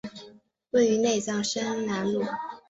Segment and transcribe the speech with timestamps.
[0.71, 2.27] 位于内藏山南麓。